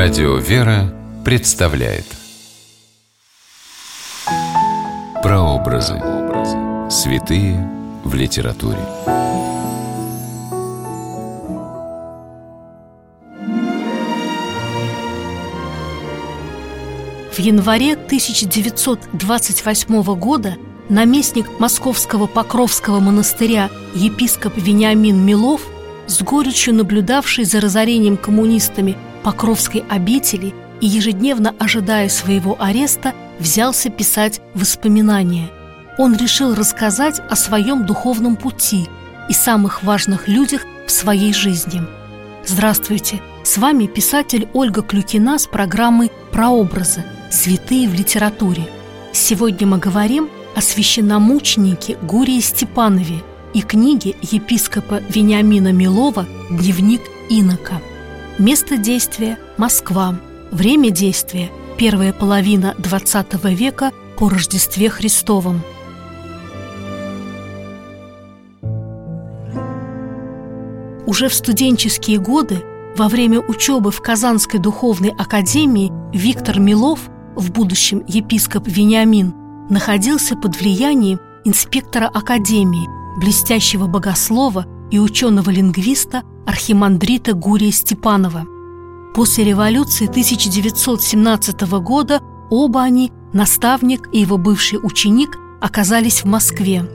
Радио 0.00 0.36
«Вера» 0.36 0.94
представляет 1.24 2.04
Прообразы. 5.24 6.00
Святые 6.88 7.68
в 8.04 8.14
литературе. 8.14 8.78
В 17.32 17.38
январе 17.40 17.94
1928 17.94 20.14
года 20.14 20.54
наместник 20.88 21.58
Московского 21.58 22.28
Покровского 22.28 23.00
монастыря 23.00 23.68
епископ 23.96 24.56
Вениамин 24.56 25.26
Милов, 25.26 25.62
с 26.06 26.22
горечью 26.22 26.74
наблюдавший 26.74 27.44
за 27.44 27.60
разорением 27.60 28.16
коммунистами 28.16 28.96
Покровской 29.22 29.84
обители 29.88 30.54
и 30.80 30.86
ежедневно 30.86 31.54
ожидая 31.58 32.08
своего 32.08 32.56
ареста, 32.60 33.14
взялся 33.38 33.90
писать 33.90 34.40
воспоминания. 34.54 35.50
Он 35.98 36.16
решил 36.16 36.54
рассказать 36.54 37.20
о 37.28 37.36
своем 37.36 37.84
духовном 37.84 38.36
пути 38.36 38.88
и 39.28 39.32
самых 39.32 39.82
важных 39.82 40.28
людях 40.28 40.64
в 40.86 40.90
своей 40.90 41.32
жизни. 41.32 41.82
Здравствуйте! 42.46 43.20
С 43.42 43.58
вами 43.58 43.86
писатель 43.86 44.48
Ольга 44.52 44.82
Клюкина 44.82 45.38
с 45.38 45.46
программой 45.46 46.10
«Прообразы. 46.32 47.04
Святые 47.30 47.88
в 47.88 47.94
литературе». 47.94 48.68
Сегодня 49.12 49.66
мы 49.66 49.78
говорим 49.78 50.28
о 50.54 50.60
священномученике 50.60 51.96
Гурии 52.02 52.40
Степанове 52.40 53.22
и 53.54 53.62
книге 53.62 54.14
епископа 54.20 55.02
Вениамина 55.08 55.72
Милова 55.72 56.26
«Дневник 56.50 57.00
инока». 57.28 57.80
Место 58.38 58.76
действия– 58.76 59.36
Москва. 59.58 60.14
Время 60.52 60.90
действия– 60.90 61.50
первая 61.76 62.12
половина 62.12 62.72
XX 62.78 63.52
века 63.52 63.90
по 64.16 64.28
Рождестве 64.28 64.88
Христовом. 64.90 65.60
Уже 71.04 71.28
в 71.28 71.34
студенческие 71.34 72.20
годы, 72.20 72.62
во 72.96 73.08
время 73.08 73.40
учебы 73.40 73.90
в 73.90 74.00
Казанской 74.00 74.60
духовной 74.60 75.10
академии, 75.10 75.90
Виктор 76.16 76.60
Милов, 76.60 77.10
в 77.34 77.50
будущем 77.50 78.04
епископ 78.06 78.68
Вениамин, 78.68 79.34
находился 79.68 80.36
под 80.36 80.60
влиянием 80.60 81.18
инспектора 81.44 82.06
академии, 82.06 82.88
блестящего 83.18 83.88
богослова 83.88 84.64
и 84.92 85.00
ученого-лингвиста 85.00 86.22
архимандрита 86.48 87.34
Гурия 87.34 87.70
Степанова. 87.70 88.46
После 89.14 89.44
революции 89.44 90.08
1917 90.08 91.60
года 91.82 92.22
оба 92.48 92.82
они, 92.84 93.12
наставник 93.34 94.08
и 94.12 94.20
его 94.20 94.38
бывший 94.38 94.78
ученик, 94.82 95.36
оказались 95.60 96.22
в 96.22 96.24
Москве. 96.24 96.88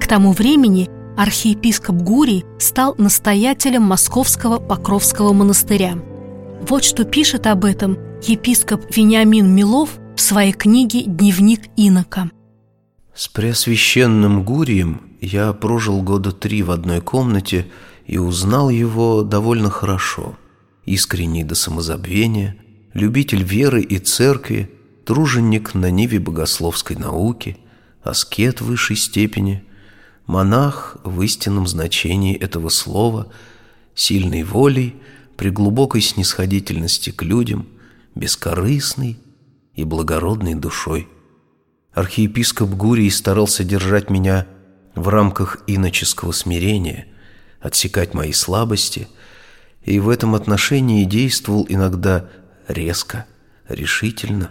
К 0.00 0.08
тому 0.08 0.32
времени 0.32 0.90
архиепископ 1.16 1.94
Гурий 1.94 2.44
стал 2.58 2.96
настоятелем 2.98 3.82
Московского 3.82 4.58
Покровского 4.58 5.32
монастыря. 5.32 5.96
Вот 6.68 6.82
что 6.82 7.04
пишет 7.04 7.46
об 7.46 7.64
этом 7.64 7.96
епископ 8.26 8.82
Вениамин 8.94 9.54
Милов 9.54 9.90
в 10.16 10.20
своей 10.20 10.52
книге 10.52 11.04
«Дневник 11.04 11.60
инока». 11.76 12.28
С 13.14 13.28
Преосвященным 13.28 14.42
Гурием 14.42 15.02
я 15.20 15.52
прожил 15.52 16.02
года 16.02 16.32
три 16.32 16.64
в 16.64 16.72
одной 16.72 17.00
комнате 17.00 17.66
и 18.06 18.18
узнал 18.18 18.70
его 18.70 19.22
довольно 19.22 19.70
хорошо. 19.70 20.36
Искренний 20.84 21.44
до 21.44 21.54
самозабвения, 21.54 22.56
любитель 22.94 23.42
веры 23.42 23.82
и 23.82 23.98
церкви, 23.98 24.70
труженик 25.04 25.74
на 25.74 25.90
ниве 25.90 26.20
богословской 26.20 26.96
науки, 26.96 27.58
аскет 28.02 28.60
высшей 28.60 28.96
степени, 28.96 29.64
монах 30.26 30.98
в 31.04 31.20
истинном 31.22 31.66
значении 31.66 32.36
этого 32.36 32.68
слова, 32.68 33.32
сильной 33.94 34.44
волей, 34.44 34.96
при 35.36 35.50
глубокой 35.50 36.00
снисходительности 36.00 37.10
к 37.10 37.22
людям, 37.22 37.66
бескорыстный, 38.14 39.18
и 39.76 39.84
благородной 39.84 40.54
душой. 40.54 41.08
Архиепископ 41.92 42.70
Гурий 42.70 43.10
старался 43.10 43.62
держать 43.62 44.10
меня 44.10 44.46
в 44.94 45.08
рамках 45.08 45.62
иноческого 45.66 46.32
смирения, 46.32 47.06
отсекать 47.66 48.14
мои 48.14 48.32
слабости, 48.32 49.08
и 49.84 50.00
в 50.00 50.08
этом 50.08 50.34
отношении 50.34 51.04
действовал 51.04 51.66
иногда 51.68 52.28
резко, 52.68 53.26
решительно. 53.68 54.50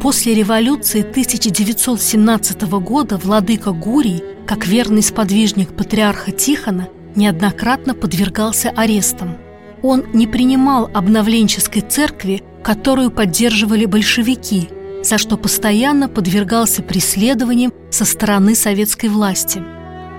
После 0.00 0.34
революции 0.34 1.00
1917 1.00 2.62
года 2.62 3.16
владыка 3.18 3.72
Гурий, 3.72 4.22
как 4.46 4.66
верный 4.66 5.02
сподвижник 5.02 5.76
патриарха 5.76 6.32
Тихона, 6.32 6.88
неоднократно 7.14 7.94
подвергался 7.94 8.70
арестам. 8.70 9.36
Он 9.82 10.04
не 10.12 10.26
принимал 10.26 10.90
обновленческой 10.92 11.82
церкви 11.82 12.42
которую 12.62 13.10
поддерживали 13.10 13.84
большевики, 13.84 14.68
за 15.02 15.18
что 15.18 15.36
постоянно 15.36 16.08
подвергался 16.08 16.82
преследованиям 16.82 17.72
со 17.90 18.04
стороны 18.04 18.54
советской 18.54 19.08
власти. 19.08 19.62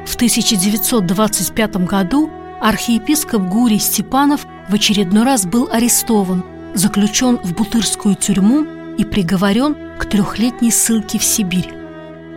В 0.05 0.15
1925 0.15 1.75
году 1.85 2.29
архиепископ 2.61 3.43
Гурий 3.43 3.79
Степанов 3.79 4.45
в 4.69 4.73
очередной 4.73 5.23
раз 5.23 5.45
был 5.45 5.69
арестован, 5.71 6.43
заключен 6.73 7.37
в 7.37 7.53
Бутырскую 7.53 8.15
тюрьму 8.15 8.65
и 8.97 9.05
приговорен 9.05 9.75
к 9.99 10.05
трехлетней 10.05 10.71
ссылке 10.71 11.19
в 11.19 11.23
Сибирь. 11.23 11.73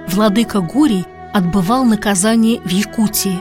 Владыка 0.09 0.61
Гурий 0.61 1.05
отбывал 1.33 1.85
наказание 1.85 2.61
в 2.61 2.69
Якутии. 2.69 3.41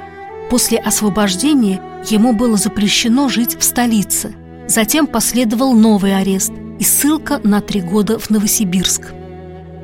После 0.50 0.78
освобождения 0.78 1.82
ему 2.06 2.34
было 2.34 2.58
запрещено 2.58 3.30
жить 3.30 3.58
в 3.60 3.64
столице– 3.64 4.36
Затем 4.68 5.06
последовал 5.06 5.74
новый 5.74 6.18
арест 6.18 6.52
и 6.80 6.84
ссылка 6.84 7.40
на 7.44 7.62
три 7.62 7.82
года 7.82 8.18
в 8.18 8.30
Новосибирск. 8.30 9.14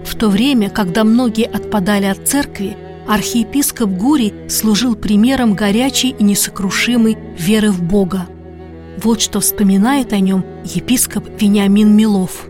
В 0.03 0.16
то 0.16 0.29
время, 0.29 0.69
когда 0.69 1.03
многие 1.03 1.46
отпадали 1.46 2.06
от 2.06 2.28
церкви, 2.28 2.75
архиепископ 3.13 3.89
Гурий 3.89 4.49
служил 4.49 4.95
примером 4.95 5.53
горячей 5.53 6.09
и 6.09 6.23
несокрушимой 6.23 7.17
веры 7.38 7.72
в 7.72 7.81
Бога. 7.83 8.27
Вот 8.97 9.22
что 9.22 9.39
вспоминает 9.39 10.13
о 10.13 10.19
нем 10.19 10.45
епископ 10.63 11.27
Вениамин 11.39 11.95
Милов. 11.95 12.45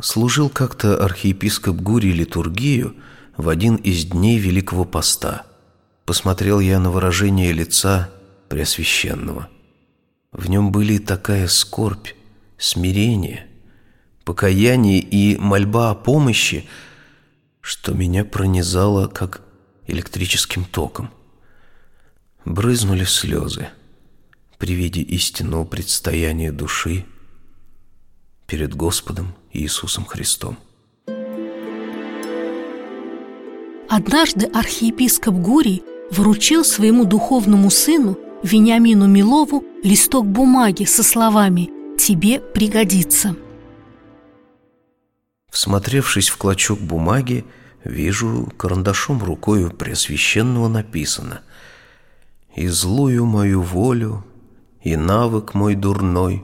Служил 0.00 0.48
как-то 0.48 1.02
архиепископ 1.04 1.76
Гурий 1.76 2.12
литургию 2.12 2.94
в 3.36 3.48
один 3.48 3.76
из 3.76 4.04
дней 4.04 4.38
Великого 4.38 4.84
Поста. 4.84 5.46
Посмотрел 6.04 6.60
я 6.60 6.78
на 6.78 6.90
выражение 6.90 7.52
лица 7.52 8.10
Преосвященного– 8.48 9.48
в 10.32 10.48
нем 10.48 10.72
были 10.72 10.96
такая 10.96 11.46
скорбь, 11.46 12.08
смирение, 12.56 13.46
покаяние 14.24 14.98
и 14.98 15.36
мольба 15.36 15.90
о 15.90 15.94
помощи, 15.94 16.64
что 17.62 17.94
меня 17.94 18.24
пронизало 18.24 19.06
как 19.06 19.40
электрическим 19.86 20.64
током. 20.64 21.10
Брызнули 22.44 23.04
слезы 23.04 23.68
при 24.58 24.74
виде 24.74 25.00
истинного 25.00 25.64
предстояния 25.64 26.52
души 26.52 27.06
перед 28.46 28.74
Господом 28.74 29.34
Иисусом 29.52 30.04
Христом. 30.04 30.58
Однажды 33.88 34.46
архиепископ 34.46 35.34
Гурий 35.34 35.82
вручил 36.10 36.64
своему 36.64 37.04
духовному 37.04 37.70
сыну 37.70 38.18
Вениамину 38.42 39.06
Милову 39.06 39.64
листок 39.84 40.26
бумаги 40.26 40.84
со 40.84 41.02
словами 41.02 41.70
«Тебе 41.96 42.40
пригодится». 42.40 43.36
Всмотревшись 45.52 46.30
в 46.30 46.38
клочок 46.38 46.80
бумаги, 46.80 47.44
вижу, 47.84 48.50
карандашом 48.56 49.22
рукою 49.22 49.70
Преосвященного 49.70 50.68
написано 50.68 51.42
«И 52.56 52.68
злую 52.68 53.26
мою 53.26 53.60
волю, 53.60 54.24
и 54.82 54.96
навык 54.96 55.52
мой 55.52 55.74
дурной 55.74 56.42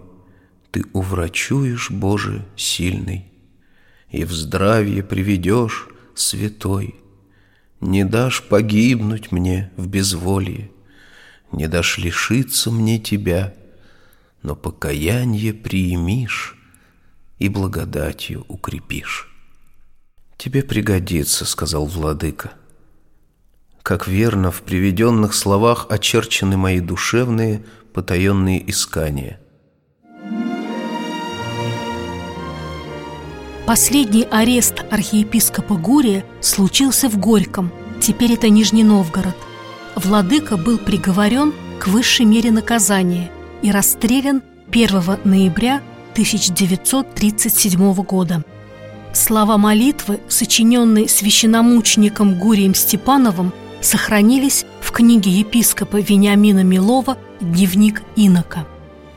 Ты 0.70 0.84
уврачуешь, 0.93 1.90
Боже, 1.90 2.44
сильный, 2.55 3.32
И 4.10 4.25
в 4.25 4.32
здравие 4.32 5.02
приведешь, 5.02 5.88
святой, 6.14 6.94
Не 7.81 8.05
дашь 8.05 8.43
погибнуть 8.43 9.32
мне 9.32 9.70
в 9.78 9.87
безволье, 9.87 10.70
не 11.50 11.66
дашь 11.66 11.96
лишиться 11.96 12.70
мне 12.70 12.99
тебя, 12.99 13.55
но 14.43 14.55
покаяние 14.55 15.55
приимишь 15.55 16.57
и 17.38 17.49
благодатью 17.49 18.44
укрепишь. 18.49 19.29
Тебе 20.37 20.62
пригодится, 20.62 21.44
сказал 21.44 21.87
владыка. 21.87 22.52
Как 23.82 24.06
верно 24.06 24.50
в 24.50 24.62
приведенных 24.62 25.35
словах 25.35 25.87
очерчены 25.88 26.56
мои 26.56 26.81
душевные, 26.81 27.64
потаенные 27.93 28.69
искания. 28.70 29.40
Последний 33.67 34.25
арест 34.31 34.84
архиепископа 34.91 35.76
Гурия 35.76 36.25
случился 36.41 37.08
в 37.08 37.19
Горьком, 37.19 37.70
теперь 38.00 38.32
это 38.32 38.49
Нижний 38.49 38.84
Новгород. 38.84 39.37
Владыка 39.94 40.56
был 40.56 40.79
приговорен 40.79 41.52
к 41.79 41.88
высшей 41.88 42.25
мере 42.25 42.50
наказания 42.50 43.31
и 43.62 43.70
расстрелян 43.70 44.43
1 44.70 45.19
ноября 45.25 45.82
1937 46.19 47.94
года. 48.03 48.43
Слова 49.12 49.56
молитвы, 49.56 50.19
сочиненные 50.26 51.09
священномучеником 51.09 52.41
Гурием 52.41 52.75
Степановым, 52.75 53.53
сохранились 53.81 54.67
в 54.81 54.91
книге 54.91 55.31
епископа 55.31 56.00
Вениамина 56.00 56.65
Милова 56.65 57.19
«Дневник 57.41 58.03
инока». 58.17 58.67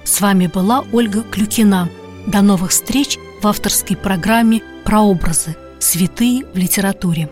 С 0.03 0.21
вами 0.21 0.45
была 0.45 0.85
Ольга 0.91 1.23
Клюкина. 1.23 1.89
До 2.27 2.41
новых 2.43 2.69
встреч 2.69 3.17
в 3.41 3.47
авторской 3.47 3.97
программе 3.97 4.61
«Прообразы. 4.83 5.55
Святые 5.79 6.45
в 6.53 6.55
литературе». 6.55 7.31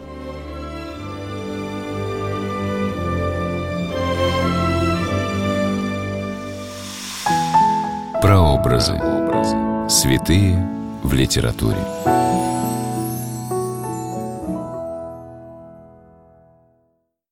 Прообразы. 8.64 9.00
Святые 9.90 10.68
в 11.02 11.14
литературе. 11.14 11.78